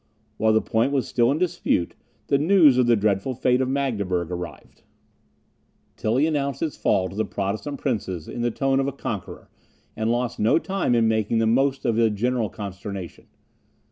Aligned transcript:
While 0.37 0.53
the 0.53 0.63
point 0.63 0.91
was 0.91 1.07
still 1.07 1.31
in 1.31 1.37
dispute, 1.37 1.93
the 2.25 2.39
news 2.39 2.79
of 2.79 2.87
the 2.87 2.95
dreadful 2.95 3.35
fate 3.35 3.61
of 3.61 3.69
Magdeburg 3.69 4.31
arrived. 4.31 4.81
Tilly 5.95 6.25
announced 6.25 6.63
its 6.63 6.75
fall 6.75 7.07
to 7.07 7.15
the 7.15 7.23
Protestant 7.23 7.79
princes 7.79 8.27
in 8.27 8.41
the 8.41 8.49
tone 8.49 8.79
of 8.79 8.87
a 8.87 8.91
conqueror, 8.93 9.47
and 9.95 10.09
lost 10.11 10.39
no 10.39 10.57
time 10.57 10.95
in 10.95 11.07
making 11.07 11.37
the 11.37 11.45
most 11.45 11.85
of 11.85 11.97
the 11.97 12.09
general 12.09 12.49
consternation. 12.49 13.27